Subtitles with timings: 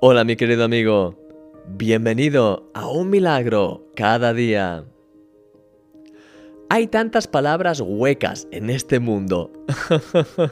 [0.00, 1.16] Hola mi querido amigo,
[1.68, 4.84] bienvenido a un milagro cada día.
[6.68, 9.52] Hay tantas palabras huecas en este mundo.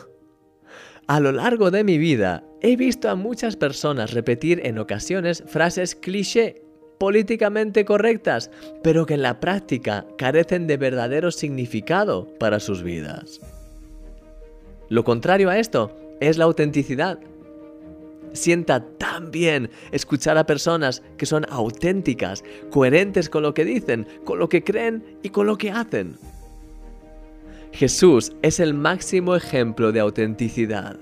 [1.07, 5.97] a lo largo de mi vida he visto a muchas personas repetir en ocasiones frases
[5.97, 6.63] cliché,
[6.99, 8.51] políticamente correctas,
[8.83, 13.41] pero que en la práctica carecen de verdadero significado para sus vidas.
[14.89, 17.19] Lo contrario a esto es la autenticidad
[18.33, 24.39] sienta tan bien escuchar a personas que son auténticas, coherentes con lo que dicen, con
[24.39, 26.17] lo que creen y con lo que hacen.
[27.73, 30.97] Jesús es el máximo ejemplo de autenticidad.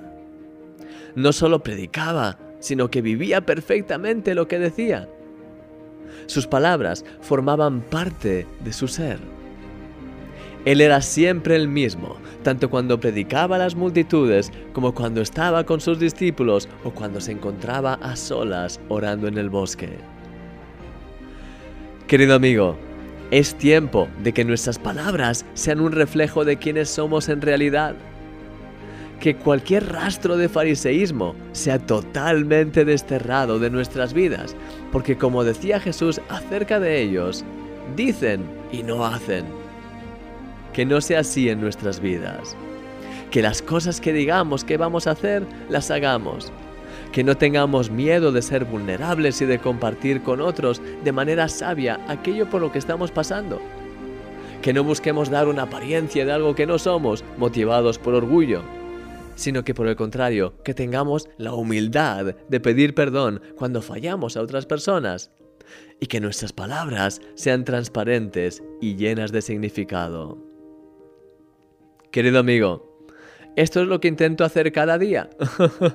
[1.16, 5.08] No solo predicaba, sino que vivía perfectamente lo que decía.
[6.26, 9.18] Sus palabras formaban parte de su ser.
[10.66, 15.80] Él era siempre el mismo, tanto cuando predicaba a las multitudes como cuando estaba con
[15.80, 19.88] sus discípulos o cuando se encontraba a solas orando en el bosque.
[22.06, 22.76] Querido amigo,
[23.30, 27.94] es tiempo de que nuestras palabras sean un reflejo de quienes somos en realidad.
[29.18, 34.56] Que cualquier rastro de fariseísmo sea totalmente desterrado de nuestras vidas,
[34.92, 37.44] porque como decía Jesús acerca de ellos,
[37.96, 39.59] dicen y no hacen
[40.80, 42.56] que no sea así en nuestras vidas.
[43.30, 46.50] Que las cosas que digamos que vamos a hacer, las hagamos.
[47.12, 52.00] Que no tengamos miedo de ser vulnerables y de compartir con otros de manera sabia
[52.08, 53.60] aquello por lo que estamos pasando.
[54.62, 58.62] Que no busquemos dar una apariencia de algo que no somos, motivados por orgullo,
[59.34, 64.40] sino que por el contrario, que tengamos la humildad de pedir perdón cuando fallamos a
[64.40, 65.30] otras personas
[66.00, 70.49] y que nuestras palabras sean transparentes y llenas de significado.
[72.10, 73.06] Querido amigo,
[73.54, 75.30] esto es lo que intento hacer cada día.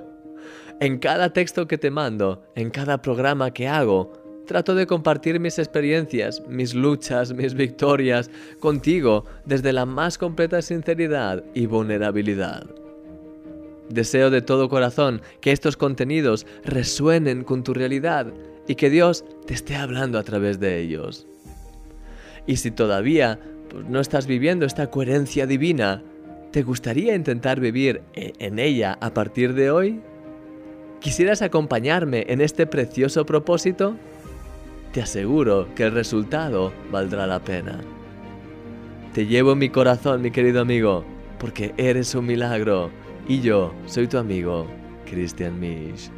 [0.80, 4.14] en cada texto que te mando, en cada programa que hago,
[4.46, 8.32] trato de compartir mis experiencias, mis luchas, mis victorias
[8.62, 12.66] contigo desde la más completa sinceridad y vulnerabilidad.
[13.90, 18.32] Deseo de todo corazón que estos contenidos resuenen con tu realidad
[18.70, 21.28] y que Dios te esté hablando a través de ellos.
[22.48, 23.38] Y si todavía
[23.88, 26.04] no estás viviendo esta coherencia divina,
[26.52, 30.02] ¿te gustaría intentar vivir e-, en ella a partir de hoy?
[31.00, 33.96] ¿Quisieras acompañarme en este precioso propósito?
[34.92, 37.82] Te aseguro que el resultado valdrá la pena.
[39.14, 41.06] Te llevo en mi corazón, mi querido amigo,
[41.40, 42.90] porque eres un milagro
[43.28, 44.68] y yo soy tu amigo,
[45.06, 46.10] Christian Misch.